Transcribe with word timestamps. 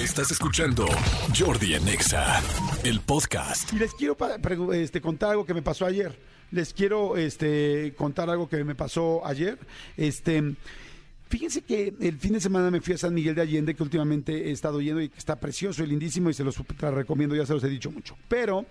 Estás 0.00 0.30
escuchando 0.30 0.86
Jordi 1.38 1.74
en 1.74 1.86
Exa, 1.86 2.40
el 2.84 3.00
podcast. 3.00 3.70
Y 3.70 3.78
les 3.78 3.92
quiero 3.92 4.16
este, 4.72 5.02
contar 5.02 5.32
algo 5.32 5.44
que 5.44 5.52
me 5.52 5.60
pasó 5.60 5.84
ayer. 5.84 6.18
Les 6.52 6.72
quiero 6.72 7.18
este, 7.18 7.92
contar 7.98 8.30
algo 8.30 8.48
que 8.48 8.64
me 8.64 8.74
pasó 8.74 9.20
ayer. 9.26 9.58
Este, 9.98 10.54
fíjense 11.28 11.60
que 11.60 11.92
el 12.00 12.18
fin 12.18 12.32
de 12.32 12.40
semana 12.40 12.70
me 12.70 12.80
fui 12.80 12.94
a 12.94 12.98
San 12.98 13.12
Miguel 13.12 13.34
de 13.34 13.42
Allende, 13.42 13.74
que 13.74 13.82
últimamente 13.82 14.48
he 14.48 14.52
estado 14.52 14.80
yendo 14.80 15.02
y 15.02 15.10
que 15.10 15.18
está 15.18 15.38
precioso 15.38 15.84
y 15.84 15.88
lindísimo 15.88 16.30
y 16.30 16.34
se 16.34 16.44
los 16.44 16.56
recomiendo, 16.80 17.36
ya 17.36 17.44
se 17.44 17.52
los 17.52 17.62
he 17.64 17.68
dicho 17.68 17.90
mucho. 17.90 18.16
Pero 18.26 18.64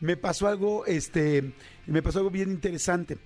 me 0.00 0.16
pasó 0.16 0.48
algo, 0.48 0.86
este, 0.86 1.52
me 1.86 2.00
pasó 2.00 2.20
algo 2.20 2.30
bien 2.30 2.50
interesante. 2.50 3.18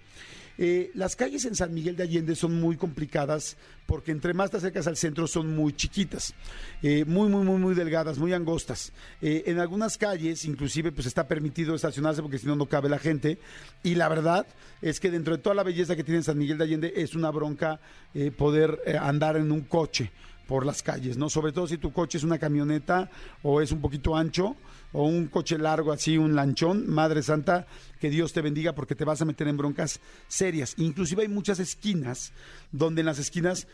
Eh, 0.58 0.90
las 0.94 1.16
calles 1.16 1.44
en 1.44 1.54
San 1.54 1.74
Miguel 1.74 1.96
de 1.96 2.04
Allende 2.04 2.34
son 2.34 2.60
muy 2.60 2.76
complicadas 2.76 3.56
porque 3.86 4.10
entre 4.10 4.34
más 4.34 4.50
te 4.50 4.56
acercas 4.56 4.86
al 4.86 4.96
centro 4.96 5.26
son 5.26 5.54
muy 5.54 5.72
chiquitas, 5.72 6.34
eh, 6.82 7.04
muy, 7.06 7.28
muy, 7.28 7.44
muy, 7.44 7.58
muy 7.58 7.74
delgadas, 7.74 8.18
muy 8.18 8.32
angostas. 8.32 8.92
Eh, 9.22 9.44
en 9.46 9.58
algunas 9.58 9.96
calles, 9.96 10.44
inclusive, 10.44 10.92
pues 10.92 11.06
está 11.06 11.28
permitido 11.28 11.74
estacionarse 11.74 12.22
porque 12.22 12.38
si 12.38 12.46
no, 12.46 12.56
no 12.56 12.66
cabe 12.66 12.88
la 12.88 12.98
gente. 12.98 13.38
Y 13.82 13.94
la 13.94 14.08
verdad 14.08 14.46
es 14.82 15.00
que 15.00 15.10
dentro 15.10 15.36
de 15.36 15.42
toda 15.42 15.54
la 15.54 15.62
belleza 15.62 15.96
que 15.96 16.04
tiene 16.04 16.22
San 16.22 16.38
Miguel 16.38 16.58
de 16.58 16.64
Allende 16.64 16.92
es 16.96 17.14
una 17.14 17.30
bronca 17.30 17.80
eh, 18.14 18.30
poder 18.30 18.80
andar 19.00 19.36
en 19.36 19.52
un 19.52 19.62
coche 19.62 20.10
por 20.46 20.64
las 20.64 20.82
calles, 20.82 21.16
¿no? 21.16 21.28
Sobre 21.28 21.52
todo 21.52 21.66
si 21.66 21.78
tu 21.78 21.92
coche 21.92 22.18
es 22.18 22.24
una 22.24 22.38
camioneta 22.38 23.10
o 23.42 23.60
es 23.60 23.72
un 23.72 23.80
poquito 23.80 24.16
ancho 24.16 24.56
o 24.92 25.04
un 25.04 25.26
coche 25.26 25.58
largo 25.58 25.92
así, 25.92 26.16
un 26.16 26.34
lanchón, 26.34 26.88
Madre 26.88 27.22
Santa, 27.22 27.66
que 28.00 28.10
Dios 28.10 28.32
te 28.32 28.42
bendiga 28.42 28.74
porque 28.74 28.94
te 28.94 29.04
vas 29.04 29.20
a 29.20 29.24
meter 29.24 29.48
en 29.48 29.56
broncas 29.56 30.00
serias. 30.28 30.74
Inclusive 30.78 31.22
hay 31.22 31.28
muchas 31.28 31.58
esquinas 31.58 32.32
donde 32.72 33.00
en 33.00 33.06
las 33.06 33.18
esquinas 33.18 33.66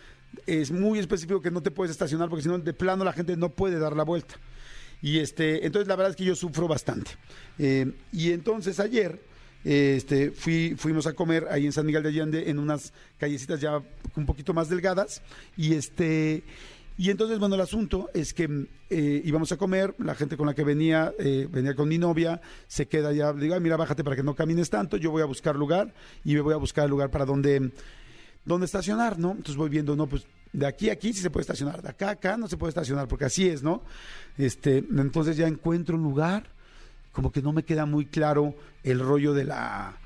es 0.47 0.71
muy 0.71 0.99
específico 0.99 1.43
que 1.43 1.51
no 1.51 1.63
te 1.63 1.71
puedes 1.71 1.91
estacionar 1.91 2.29
porque 2.29 2.43
si 2.43 2.49
no 2.49 2.59
de 2.59 2.73
plano 2.73 3.05
la 3.05 3.13
gente 3.13 3.37
no 3.37 3.51
puede 3.51 3.79
dar 3.79 3.95
la 3.95 4.05
vuelta. 4.05 4.35
Y 5.02 5.19
este, 5.19 5.66
entonces 5.66 5.89
la 5.89 5.97
verdad 5.97 6.11
es 6.11 6.16
que 6.16 6.25
yo 6.25 6.35
sufro 6.35 6.69
bastante. 6.69 7.11
Eh, 7.59 7.93
y 8.13 8.30
entonces 8.30 8.80
ayer 8.80 9.21
este, 9.65 10.30
fui, 10.30 10.74
fuimos 10.77 11.07
a 11.07 11.13
comer 11.13 11.46
ahí 11.51 11.66
en 11.66 11.73
San 11.73 11.87
Miguel 11.87 12.02
de 12.02 12.09
Allende 12.09 12.51
en 12.51 12.59
unas 12.59 12.93
callecitas 13.18 13.60
ya 13.60 13.82
un 14.16 14.27
poquito 14.27 14.55
más 14.55 14.68
delgadas. 14.68 15.23
Y 15.57 15.74
este, 15.74 16.45
y 16.99 17.10
entonces, 17.10 17.38
bueno, 17.38 17.55
el 17.55 17.60
asunto 17.60 18.10
es 18.13 18.35
que 18.35 18.68
eh, 18.90 19.23
íbamos 19.24 19.51
a 19.52 19.57
comer, 19.57 19.95
la 19.99 20.15
gente 20.15 20.37
con 20.37 20.46
la 20.46 20.55
que 20.55 20.63
venía, 20.63 21.13
eh, 21.18 21.49
venía 21.51 21.74
con 21.74 21.88
mi 21.88 21.99
novia, 21.99 22.40
se 22.66 22.87
queda 22.87 23.13
ya, 23.13 23.33
digo, 23.33 23.55
"Ay, 23.55 23.60
mira, 23.60 23.77
bájate 23.77 24.05
para 24.05 24.16
que 24.16 24.23
no 24.23 24.35
camines 24.35 24.68
tanto, 24.68 24.96
yo 24.99 25.10
voy 25.10 25.23
a 25.23 25.27
buscar 25.27 25.57
lugar 25.57 25.95
y 26.24 26.35
me 26.35 26.43
voy 26.43 26.52
a 26.55 26.59
buscar 26.59 26.85
el 26.85 26.90
lugar 26.90 27.10
para 27.10 27.24
donde, 27.24 27.73
donde 28.45 28.66
estacionar, 28.66 29.18
¿no? 29.18 29.30
Entonces 29.30 29.57
voy 29.57 29.71
viendo, 29.71 29.96
no, 29.96 30.07
pues 30.07 30.27
de 30.52 30.66
aquí 30.66 30.90
a 30.90 30.93
aquí 30.93 31.15
sí 31.15 31.23
se 31.23 31.30
puede 31.30 31.43
estacionar, 31.43 31.80
de 31.80 31.88
acá 31.88 32.09
a 32.09 32.13
acá 32.13 32.37
no 32.37 32.46
se 32.46 32.59
puede 32.59 32.68
estacionar, 32.68 33.09
porque 33.09 33.24
así 33.24 33.49
es, 33.49 33.63
¿no? 33.63 33.83
Este, 34.37 34.79
entonces 34.79 35.37
ya 35.37 35.49
encuentro 35.49 35.96
un 35.96 36.02
lugar, 36.02 36.51
como 37.13 37.30
que 37.30 37.43
no 37.43 37.52
me 37.52 37.63
queda 37.63 37.87
muy 37.87 38.07
claro 38.07 38.55
el 38.82 39.01
rollo 39.01 39.35
de 39.35 39.45
la 39.45 39.96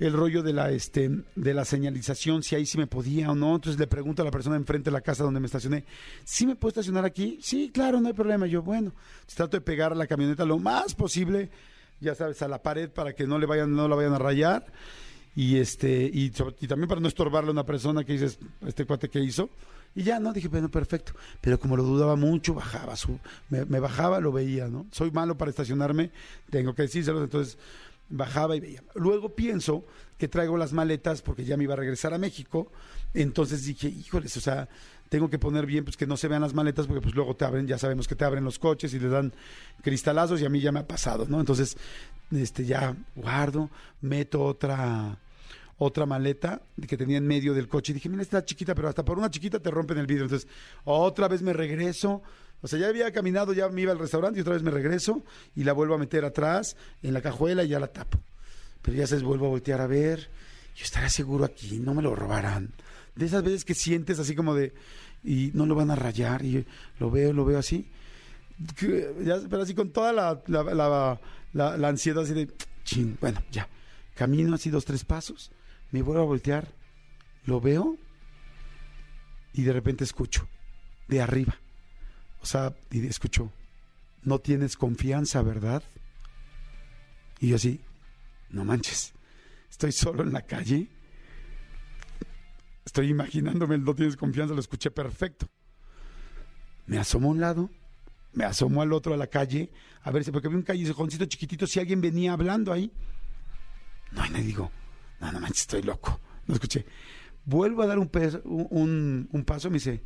el 0.00 0.12
rollo 0.12 0.42
de 0.42 0.52
la 0.52 0.70
este 0.70 1.10
de 1.36 1.54
la 1.54 1.64
señalización 1.64 2.42
si 2.42 2.56
ahí 2.56 2.66
sí 2.66 2.78
me 2.78 2.86
podía 2.86 3.30
o 3.30 3.34
no. 3.34 3.54
Entonces 3.54 3.78
le 3.78 3.86
pregunto 3.86 4.22
a 4.22 4.24
la 4.24 4.30
persona 4.30 4.56
enfrente 4.56 4.90
de 4.90 4.94
la 4.94 5.00
casa 5.00 5.24
donde 5.24 5.40
me 5.40 5.46
estacioné 5.46 5.84
¿sí 6.24 6.46
me 6.46 6.56
puedo 6.56 6.70
estacionar 6.70 7.04
aquí? 7.04 7.38
sí 7.42 7.70
claro 7.72 8.00
no 8.00 8.08
hay 8.08 8.14
problema. 8.14 8.46
Yo 8.46 8.62
bueno 8.62 8.92
entonces 9.14 9.36
trato 9.36 9.56
de 9.56 9.60
pegar 9.60 9.96
la 9.96 10.06
camioneta 10.06 10.44
lo 10.44 10.58
más 10.58 10.94
posible 10.94 11.50
ya 12.00 12.14
sabes 12.14 12.42
a 12.42 12.48
la 12.48 12.62
pared 12.62 12.90
para 12.90 13.14
que 13.14 13.26
no 13.26 13.38
le 13.38 13.46
vayan 13.46 13.74
no 13.74 13.88
la 13.88 13.94
vayan 13.94 14.14
a 14.14 14.18
rayar 14.18 14.66
y 15.36 15.56
este 15.56 16.10
y, 16.12 16.30
también 16.30 16.88
para 16.88 17.00
no 17.00 17.08
estorbarle 17.08 17.48
a 17.48 17.52
una 17.52 17.66
persona 17.66 18.04
que 18.04 18.12
dices 18.12 18.38
este 18.66 18.86
cuate 18.86 19.08
que 19.08 19.20
hizo 19.20 19.50
y 19.94 20.02
ya 20.02 20.20
no 20.20 20.32
dije 20.32 20.48
bueno 20.48 20.70
perfecto 20.70 21.12
pero 21.40 21.58
como 21.58 21.76
lo 21.76 21.82
dudaba 21.82 22.16
mucho 22.16 22.54
bajaba 22.54 22.96
su 22.96 23.18
me, 23.50 23.64
bajaba 23.64 24.20
lo 24.20 24.32
veía 24.32 24.68
no 24.68 24.86
soy 24.92 25.10
malo 25.10 25.36
para 25.36 25.50
estacionarme 25.50 26.10
tengo 26.50 26.74
que 26.74 26.82
decírselo 26.82 27.22
entonces 27.22 27.58
bajaba 28.10 28.54
y 28.54 28.60
veía. 28.60 28.82
Luego 28.94 29.34
pienso 29.34 29.84
que 30.18 30.28
traigo 30.28 30.58
las 30.58 30.72
maletas 30.72 31.22
porque 31.22 31.44
ya 31.44 31.56
me 31.56 31.64
iba 31.64 31.72
a 31.74 31.78
regresar 31.78 32.14
a 32.14 32.18
México 32.18 32.70
entonces 33.12 33.64
dije 33.64 33.88
híjoles 33.88 34.36
o 34.36 34.40
sea 34.40 34.68
tengo 35.08 35.28
que 35.28 35.38
poner 35.38 35.66
bien 35.66 35.84
pues 35.84 35.96
que 35.96 36.06
no 36.06 36.16
se 36.16 36.28
vean 36.28 36.42
las 36.42 36.54
maletas 36.54 36.86
porque 36.86 37.00
pues 37.00 37.14
luego 37.14 37.34
te 37.34 37.44
abren 37.44 37.66
ya 37.66 37.78
sabemos 37.78 38.06
que 38.06 38.14
te 38.14 38.24
abren 38.24 38.44
los 38.44 38.60
coches 38.60 38.94
y 38.94 39.00
le 39.00 39.08
dan 39.08 39.32
cristalazos 39.82 40.40
y 40.40 40.44
a 40.44 40.48
mí 40.48 40.60
ya 40.60 40.70
me 40.70 40.80
ha 40.80 40.86
pasado 40.86 41.26
no 41.28 41.40
entonces 41.40 41.76
este 42.30 42.64
ya 42.64 42.94
guardo 43.16 43.70
meto 44.00 44.44
otra 44.44 45.18
otra 45.84 46.06
maleta 46.06 46.62
que 46.88 46.96
tenía 46.96 47.18
en 47.18 47.26
medio 47.26 47.54
del 47.54 47.68
coche 47.68 47.92
y 47.92 47.94
dije, 47.94 48.08
mira, 48.08 48.22
está 48.22 48.44
chiquita, 48.44 48.74
pero 48.74 48.88
hasta 48.88 49.04
por 49.04 49.18
una 49.18 49.30
chiquita 49.30 49.60
te 49.60 49.70
rompen 49.70 49.98
el 49.98 50.06
vidrio. 50.06 50.24
Entonces, 50.24 50.48
otra 50.84 51.28
vez 51.28 51.42
me 51.42 51.52
regreso. 51.52 52.22
O 52.62 52.68
sea, 52.68 52.78
ya 52.78 52.88
había 52.88 53.12
caminado, 53.12 53.52
ya 53.52 53.68
me 53.68 53.82
iba 53.82 53.92
al 53.92 53.98
restaurante 53.98 54.38
y 54.38 54.42
otra 54.42 54.54
vez 54.54 54.62
me 54.62 54.70
regreso 54.70 55.22
y 55.54 55.64
la 55.64 55.72
vuelvo 55.72 55.94
a 55.94 55.98
meter 55.98 56.24
atrás 56.24 56.76
en 57.02 57.12
la 57.12 57.20
cajuela 57.20 57.64
y 57.64 57.68
ya 57.68 57.78
la 57.78 57.88
tapo. 57.88 58.18
Pero 58.82 58.96
ya 58.96 59.06
se 59.06 59.18
vuelvo 59.18 59.46
a 59.46 59.50
voltear 59.50 59.80
a 59.80 59.86
ver. 59.86 60.30
Yo 60.74 60.84
estaré 60.84 61.10
seguro 61.10 61.44
aquí, 61.44 61.78
no 61.78 61.94
me 61.94 62.02
lo 62.02 62.14
robarán. 62.14 62.72
De 63.14 63.26
esas 63.26 63.42
veces 63.42 63.64
que 63.64 63.74
sientes 63.74 64.18
así 64.18 64.34
como 64.34 64.54
de, 64.54 64.72
y 65.22 65.50
no 65.54 65.66
lo 65.66 65.74
van 65.74 65.90
a 65.90 65.94
rayar, 65.94 66.44
y 66.44 66.66
lo 66.98 67.10
veo, 67.10 67.32
lo 67.32 67.44
veo 67.44 67.58
así. 67.58 67.88
Pero 68.80 69.62
así 69.62 69.74
con 69.74 69.90
toda 69.90 70.12
la 70.12 71.88
ansiedad 71.88 72.24
así 72.24 72.34
de, 72.34 72.50
chin, 72.84 73.16
bueno, 73.20 73.42
ya. 73.52 73.68
Camino 74.14 74.54
así 74.54 74.70
dos, 74.70 74.84
tres 74.84 75.04
pasos, 75.04 75.50
me 75.94 76.02
vuelvo 76.02 76.22
a 76.22 76.26
voltear, 76.26 76.66
lo 77.44 77.60
veo 77.60 77.96
y 79.52 79.62
de 79.62 79.72
repente 79.72 80.02
escucho 80.02 80.48
de 81.06 81.22
arriba. 81.22 81.56
O 82.42 82.46
sea, 82.46 82.74
y 82.90 83.06
escucho, 83.06 83.52
no 84.24 84.40
tienes 84.40 84.76
confianza, 84.76 85.40
¿verdad? 85.42 85.84
Y 87.38 87.50
yo 87.50 87.54
así, 87.54 87.80
no 88.50 88.64
manches, 88.64 89.12
estoy 89.70 89.92
solo 89.92 90.24
en 90.24 90.32
la 90.32 90.42
calle. 90.42 90.88
Estoy 92.84 93.10
imaginándome 93.10 93.78
no 93.78 93.94
tienes 93.94 94.16
confianza, 94.16 94.52
lo 94.52 94.60
escuché 94.60 94.90
perfecto. 94.90 95.46
Me 96.86 96.98
asomo 96.98 97.28
a 97.28 97.30
un 97.30 97.40
lado, 97.40 97.70
me 98.32 98.44
asomo 98.44 98.82
al 98.82 98.92
otro 98.92 99.14
a 99.14 99.16
la 99.16 99.28
calle, 99.28 99.70
a 100.02 100.10
ver 100.10 100.24
si, 100.24 100.32
porque 100.32 100.48
había 100.48 100.58
un 100.58 100.64
callejoncito 100.64 101.24
chiquitito, 101.26 101.68
si 101.68 101.78
alguien 101.78 102.00
venía 102.00 102.32
hablando 102.32 102.72
ahí. 102.72 102.90
No, 104.10 104.26
y 104.26 104.30
le 104.30 104.42
digo, 104.42 104.72
no, 105.20 105.32
no 105.32 105.40
manches, 105.40 105.62
estoy 105.62 105.82
loco. 105.82 106.20
No 106.46 106.54
escuché. 106.54 106.84
Vuelvo 107.44 107.82
a 107.82 107.86
dar 107.86 107.98
un, 107.98 108.08
paso, 108.08 109.70
me 109.70 109.74
dice, 109.74 110.02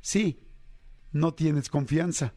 sí, 0.00 0.40
no 1.12 1.32
tienes 1.34 1.68
confianza. 1.68 2.34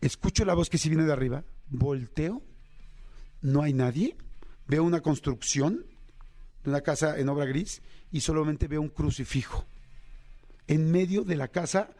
Escucho 0.00 0.44
la 0.44 0.54
voz 0.54 0.70
que 0.70 0.78
sí 0.78 0.88
viene 0.88 1.04
de 1.04 1.12
arriba, 1.12 1.44
volteo, 1.68 2.42
no 3.40 3.62
hay 3.62 3.72
nadie, 3.72 4.16
veo 4.66 4.84
una 4.84 5.00
construcción 5.00 5.84
de 6.62 6.70
una 6.70 6.82
casa 6.82 7.18
en 7.18 7.28
obra 7.28 7.44
gris 7.44 7.82
y 8.12 8.20
solamente 8.20 8.68
veo 8.68 8.80
un 8.80 8.88
crucifijo. 8.88 9.66
En 10.66 10.90
medio 10.90 11.24
de 11.24 11.36
la 11.36 11.48
casa, 11.48 11.90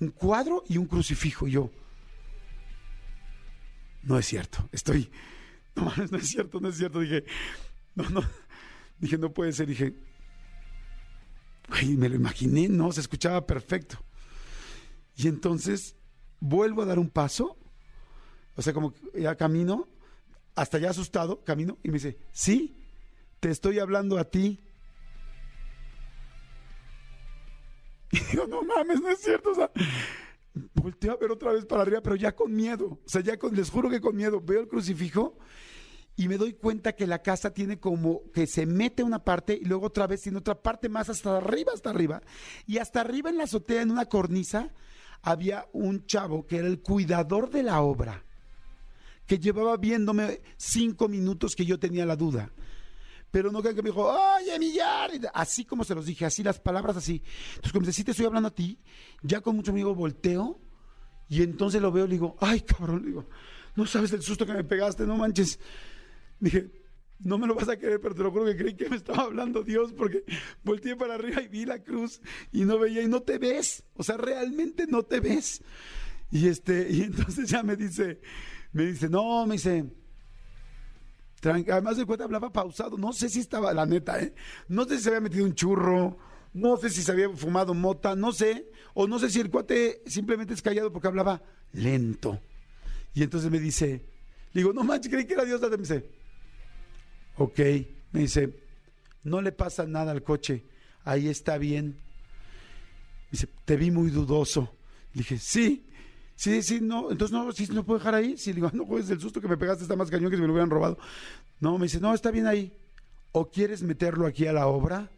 un 0.00 0.10
cuadro 0.10 0.62
y 0.68 0.78
un 0.78 0.86
crucifijo. 0.86 1.48
Y 1.48 1.52
yo, 1.52 1.70
no 4.04 4.18
es 4.18 4.26
cierto, 4.26 4.68
estoy, 4.70 5.10
no 5.76 5.92
no 6.10 6.18
es 6.18 6.28
cierto, 6.28 6.60
no 6.60 6.68
es 6.68 6.76
cierto. 6.76 7.00
Dije, 7.00 7.24
no, 7.94 8.08
no, 8.10 8.22
dije, 8.98 9.18
no 9.18 9.32
puede 9.32 9.52
ser. 9.52 9.66
Dije, 9.66 9.94
güey, 11.68 11.96
me 11.96 12.08
lo 12.08 12.16
imaginé, 12.16 12.68
no, 12.68 12.90
se 12.92 13.00
escuchaba 13.00 13.46
perfecto. 13.46 13.98
Y 15.16 15.28
entonces 15.28 15.96
vuelvo 16.40 16.82
a 16.82 16.86
dar 16.86 16.98
un 16.98 17.08
paso, 17.08 17.56
o 18.54 18.62
sea, 18.62 18.72
como 18.72 18.94
ya 19.14 19.34
camino, 19.36 19.88
hasta 20.54 20.78
ya 20.78 20.90
asustado, 20.90 21.42
camino, 21.44 21.78
y 21.82 21.88
me 21.88 21.94
dice, 21.94 22.18
sí, 22.32 22.76
te 23.40 23.50
estoy 23.50 23.78
hablando 23.78 24.18
a 24.18 24.24
ti. 24.24 24.60
Y 28.12 28.20
digo, 28.30 28.46
no 28.46 28.62
mames, 28.62 29.00
no 29.00 29.08
es 29.10 29.20
cierto, 29.20 29.50
o 29.50 29.54
sea, 29.54 29.70
volteo 30.86 31.14
a 31.14 31.16
ver 31.16 31.32
otra 31.32 31.52
vez 31.52 31.66
para 31.66 31.82
arriba, 31.82 32.00
pero 32.00 32.14
ya 32.14 32.36
con 32.36 32.54
miedo, 32.54 33.00
o 33.04 33.08
sea, 33.08 33.20
ya 33.20 33.36
con, 33.36 33.56
les 33.56 33.70
juro 33.70 33.90
que 33.90 34.00
con 34.00 34.14
miedo, 34.14 34.40
veo 34.40 34.60
el 34.60 34.68
crucifijo 34.68 35.36
y 36.14 36.28
me 36.28 36.38
doy 36.38 36.52
cuenta 36.52 36.94
que 36.94 37.08
la 37.08 37.22
casa 37.22 37.52
tiene 37.52 37.80
como 37.80 38.30
que 38.32 38.46
se 38.46 38.66
mete 38.66 39.02
una 39.02 39.24
parte 39.24 39.58
y 39.60 39.64
luego 39.64 39.86
otra 39.86 40.06
vez 40.06 40.22
tiene 40.22 40.38
otra 40.38 40.62
parte 40.62 40.88
más 40.88 41.08
hasta 41.08 41.38
arriba, 41.38 41.72
hasta 41.74 41.90
arriba. 41.90 42.22
Y 42.66 42.78
hasta 42.78 43.00
arriba 43.00 43.30
en 43.30 43.38
la 43.38 43.44
azotea, 43.44 43.82
en 43.82 43.90
una 43.90 44.06
cornisa, 44.06 44.72
había 45.22 45.66
un 45.72 46.06
chavo 46.06 46.46
que 46.46 46.58
era 46.58 46.68
el 46.68 46.80
cuidador 46.80 47.50
de 47.50 47.64
la 47.64 47.80
obra, 47.80 48.24
que 49.26 49.40
llevaba 49.40 49.76
viéndome 49.78 50.40
cinco 50.56 51.08
minutos 51.08 51.56
que 51.56 51.66
yo 51.66 51.80
tenía 51.80 52.06
la 52.06 52.14
duda. 52.14 52.52
Pero 53.32 53.50
no 53.50 53.60
que 53.60 53.74
me 53.74 53.90
dijo, 53.90 54.06
oye, 54.06 54.56
Millar, 54.60 55.10
así 55.34 55.64
como 55.64 55.82
se 55.82 55.96
los 55.96 56.06
dije, 56.06 56.24
así 56.24 56.44
las 56.44 56.60
palabras 56.60 56.96
así. 56.96 57.24
Entonces, 57.48 57.72
como 57.72 57.86
dice, 57.86 58.04
te 58.04 58.12
estoy 58.12 58.26
hablando 58.26 58.50
a 58.50 58.54
ti, 58.54 58.78
ya 59.20 59.40
con 59.40 59.56
mucho 59.56 59.72
amigo 59.72 59.92
volteo 59.96 60.60
y 61.28 61.42
entonces 61.42 61.80
lo 61.82 61.90
veo 61.90 62.04
y 62.04 62.08
le 62.08 62.14
digo, 62.14 62.36
ay, 62.40 62.60
cabrón, 62.60 63.02
le 63.02 63.08
digo, 63.08 63.28
no 63.74 63.86
sabes 63.86 64.12
el 64.12 64.22
susto 64.22 64.46
que 64.46 64.52
me 64.52 64.64
pegaste, 64.64 65.06
no 65.06 65.16
manches. 65.16 65.58
Dije, 66.38 66.70
no 67.18 67.38
me 67.38 67.46
lo 67.46 67.54
vas 67.54 67.68
a 67.68 67.76
creer, 67.76 68.00
pero 68.00 68.14
te 68.14 68.22
lo 68.22 68.30
juro 68.30 68.44
que 68.44 68.56
creí 68.56 68.74
que 68.74 68.88
me 68.88 68.96
estaba 68.96 69.24
hablando 69.24 69.62
Dios 69.62 69.92
porque 69.92 70.24
volteé 70.62 70.96
para 70.96 71.14
arriba 71.14 71.42
y 71.42 71.48
vi 71.48 71.64
la 71.64 71.82
cruz 71.82 72.20
y 72.52 72.64
no 72.64 72.78
veía 72.78 73.02
y 73.02 73.08
no 73.08 73.22
te 73.22 73.38
ves. 73.38 73.84
O 73.94 74.02
sea, 74.02 74.16
realmente 74.16 74.86
no 74.86 75.02
te 75.02 75.20
ves. 75.20 75.62
Y 76.30 76.48
este, 76.48 76.88
y 76.90 77.02
entonces 77.02 77.48
ya 77.48 77.62
me 77.62 77.76
dice, 77.76 78.20
me 78.72 78.86
dice, 78.86 79.08
no, 79.08 79.46
me 79.46 79.54
dice, 79.54 79.86
además 81.42 81.96
de 81.96 82.04
cuenta 82.04 82.24
hablaba 82.24 82.52
pausado, 82.52 82.98
no 82.98 83.12
sé 83.12 83.28
si 83.28 83.40
estaba, 83.40 83.72
la 83.72 83.86
neta, 83.86 84.20
¿eh? 84.20 84.34
no 84.68 84.84
sé 84.84 84.96
si 84.96 85.04
se 85.04 85.08
había 85.10 85.20
metido 85.20 85.44
un 85.44 85.54
churro, 85.54 86.18
no 86.56 86.78
sé 86.78 86.88
si 86.88 87.02
se 87.02 87.12
había 87.12 87.28
fumado 87.28 87.74
mota, 87.74 88.16
no 88.16 88.32
sé, 88.32 88.70
o 88.94 89.06
no 89.06 89.18
sé 89.18 89.28
si 89.28 89.40
el 89.40 89.50
cuate 89.50 90.02
simplemente 90.06 90.54
es 90.54 90.62
callado 90.62 90.90
porque 90.90 91.08
hablaba 91.08 91.42
lento. 91.72 92.40
Y 93.14 93.22
entonces 93.22 93.50
me 93.50 93.60
dice, 93.60 94.02
digo, 94.54 94.72
no 94.72 94.82
manches, 94.82 95.12
creí 95.12 95.26
que 95.26 95.34
era 95.34 95.44
Dios, 95.44 95.60
me 95.60 95.76
dice, 95.76 96.08
ok, 97.36 97.58
me 98.12 98.20
dice, 98.20 98.58
no 99.22 99.42
le 99.42 99.52
pasa 99.52 99.86
nada 99.86 100.12
al 100.12 100.22
coche, 100.22 100.64
ahí 101.04 101.28
está 101.28 101.58
bien. 101.58 101.98
dice, 103.30 103.48
te 103.66 103.76
vi 103.76 103.90
muy 103.90 104.10
dudoso. 104.10 104.74
Le 105.12 105.18
dije, 105.18 105.38
sí, 105.38 105.82
Sí, 106.38 106.62
sí, 106.62 106.80
no, 106.82 107.10
entonces 107.10 107.32
no, 107.32 107.50
sí, 107.50 107.66
no 107.72 107.82
puedo 107.82 107.98
dejar 107.98 108.14
ahí. 108.14 108.36
Sí, 108.36 108.52
digo, 108.52 108.70
no 108.74 108.84
juegues 108.84 109.08
del 109.08 109.18
susto 109.18 109.40
que 109.40 109.48
me 109.48 109.56
pegaste, 109.56 109.84
está 109.84 109.96
más 109.96 110.10
cañón 110.10 110.30
que 110.30 110.36
si 110.36 110.42
me 110.42 110.46
lo 110.46 110.52
hubieran 110.52 110.68
robado. 110.68 110.98
No, 111.60 111.78
me 111.78 111.84
dice, 111.84 111.98
no, 111.98 112.12
está 112.12 112.30
bien 112.30 112.46
ahí. 112.46 112.76
¿O 113.32 113.50
quieres 113.50 113.82
meterlo 113.82 114.26
aquí 114.26 114.46
a 114.46 114.52
la 114.52 114.66
obra? 114.66 115.10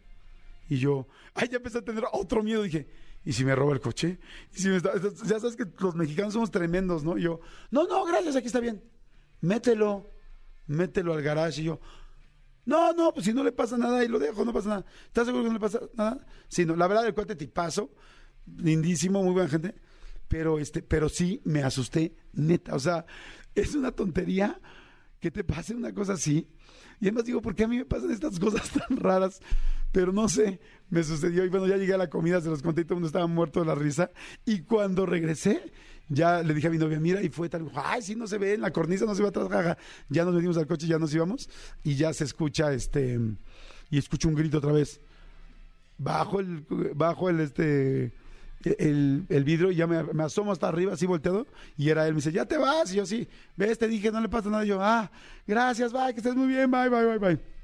Y 0.69 0.77
yo, 0.77 1.07
ay, 1.33 1.49
ya 1.49 1.57
empecé 1.57 1.79
a 1.79 1.81
tener 1.81 2.05
otro 2.13 2.43
miedo. 2.43 2.63
Dije, 2.63 2.87
¿y 3.25 3.33
si 3.33 3.43
me 3.43 3.55
roba 3.55 3.73
el 3.73 3.81
coche? 3.81 4.19
¿Y 4.55 4.61
si 4.61 4.69
me 4.69 4.79
Ya 4.79 5.39
sabes 5.39 5.55
que 5.55 5.65
los 5.79 5.95
mexicanos 5.95 6.33
somos 6.33 6.51
tremendos, 6.51 7.03
¿no? 7.03 7.17
Y 7.17 7.23
yo, 7.23 7.41
no, 7.71 7.85
no, 7.87 8.05
gracias, 8.05 8.35
aquí 8.35 8.47
está 8.47 8.59
bien. 8.59 8.83
Mételo, 9.41 10.09
mételo 10.67 11.13
al 11.13 11.21
garage. 11.21 11.61
Y 11.61 11.65
yo, 11.65 11.79
no, 12.65 12.93
no, 12.93 13.13
pues 13.13 13.25
si 13.25 13.33
no 13.33 13.43
le 13.43 13.51
pasa 13.51 13.77
nada 13.77 14.03
y 14.05 14.07
lo 14.07 14.19
dejo, 14.19 14.45
no 14.45 14.53
pasa 14.53 14.69
nada. 14.69 14.85
¿Estás 15.07 15.25
seguro 15.25 15.43
que 15.43 15.49
no 15.49 15.55
le 15.55 15.59
pasa 15.59 15.81
nada? 15.95 16.25
Sí, 16.47 16.65
no, 16.65 16.75
la 16.75 16.87
verdad, 16.87 17.07
el 17.07 17.13
cuate 17.13 17.35
tipazo, 17.35 17.91
lindísimo, 18.45 19.23
muy 19.23 19.33
buena 19.33 19.49
gente 19.49 19.75
pero 20.29 20.59
este, 20.59 20.81
pero 20.81 21.09
sí 21.09 21.41
me 21.43 21.63
asusté, 21.63 22.15
neta. 22.31 22.75
O 22.75 22.79
sea, 22.79 23.05
es 23.55 23.75
una 23.75 23.91
tontería 23.91 24.61
que 25.19 25.31
te 25.31 25.43
pase 25.43 25.75
una 25.75 25.93
cosa 25.93 26.13
así. 26.13 26.47
Y 27.01 27.07
además 27.07 27.25
digo, 27.25 27.41
¿por 27.41 27.55
qué 27.55 27.63
a 27.65 27.67
mí 27.67 27.77
me 27.77 27.85
pasan 27.85 28.11
estas 28.11 28.39
cosas 28.39 28.69
tan 28.69 28.95
raras? 28.97 29.41
Pero 29.91 30.11
no 30.11 30.29
sé, 30.29 30.59
me 30.89 31.03
sucedió. 31.03 31.45
Y 31.45 31.49
bueno, 31.49 31.67
ya 31.67 31.77
llegué 31.77 31.93
a 31.93 31.97
la 31.97 32.09
comida, 32.09 32.41
se 32.41 32.49
los 32.49 32.61
conté 32.61 32.81
y 32.81 32.83
todo 32.85 32.93
el 32.93 32.97
mundo 32.97 33.07
estaba 33.07 33.27
muerto 33.27 33.59
de 33.59 33.65
la 33.65 33.75
risa. 33.75 34.11
Y 34.45 34.61
cuando 34.61 35.05
regresé, 35.05 35.71
ya 36.09 36.41
le 36.43 36.53
dije 36.53 36.67
a 36.67 36.71
mi 36.71 36.77
novia, 36.77 36.99
mira, 36.99 37.21
y 37.21 37.29
fue 37.29 37.49
tal, 37.49 37.71
ay, 37.75 38.01
sí, 38.01 38.15
no 38.15 38.27
se 38.27 38.37
ve, 38.37 38.55
en 38.55 38.61
la 38.61 38.71
cornisa 38.71 39.05
no 39.05 39.15
se 39.15 39.21
ve 39.21 39.29
atrás, 39.29 39.47
jaja. 39.49 39.77
Ya 40.09 40.25
nos 40.25 40.35
venimos 40.35 40.57
al 40.57 40.67
coche, 40.67 40.87
ya 40.87 40.99
nos 40.99 41.13
íbamos. 41.13 41.49
Y 41.83 41.95
ya 41.95 42.13
se 42.13 42.23
escucha, 42.23 42.73
este, 42.73 43.19
y 43.89 43.97
escucho 43.97 44.27
un 44.27 44.35
grito 44.35 44.57
otra 44.57 44.71
vez. 44.71 45.01
Bajo 45.97 46.39
el, 46.39 46.65
bajo 46.95 47.29
el, 47.29 47.41
este, 47.41 48.13
el, 48.63 49.25
el 49.29 49.43
vidrio 49.43 49.71
y 49.71 49.75
ya 49.75 49.87
me, 49.87 50.23
asomo 50.23 50.51
hasta 50.51 50.67
arriba, 50.67 50.93
así 50.93 51.05
volteado, 51.05 51.47
y 51.77 51.89
era 51.89 52.07
él. 52.07 52.13
Me 52.13 52.17
dice, 52.17 52.31
ya 52.31 52.45
te 52.45 52.57
vas. 52.57 52.91
Y 52.93 52.97
yo, 52.97 53.05
sí, 53.05 53.27
ves, 53.55 53.77
te 53.77 53.87
dije, 53.87 54.11
no 54.11 54.21
le 54.21 54.29
pasa 54.29 54.49
nada. 54.49 54.65
Yo, 54.65 54.81
ah, 54.81 55.11
gracias, 55.47 55.91
bye, 55.91 56.13
que 56.13 56.19
estés 56.19 56.35
muy 56.35 56.47
bien, 56.47 56.69
bye, 56.71 56.89
bye, 56.89 57.05
bye, 57.05 57.17
bye. 57.17 57.58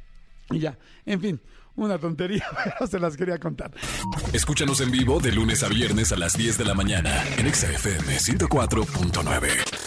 Y 0.51 0.59
ya, 0.59 0.77
en 1.05 1.21
fin, 1.21 1.41
una 1.75 1.97
tontería, 1.99 2.45
pero 2.63 2.87
se 2.87 2.99
las 2.99 3.17
quería 3.17 3.39
contar. 3.39 3.71
Escúchanos 4.33 4.81
en 4.81 4.91
vivo 4.91 5.19
de 5.19 5.31
lunes 5.31 5.63
a 5.63 5.69
viernes 5.69 6.11
a 6.11 6.17
las 6.17 6.37
10 6.37 6.57
de 6.57 6.65
la 6.65 6.73
mañana 6.73 7.23
en 7.37 7.53
XFM 7.53 8.17
104.9. 8.17 9.84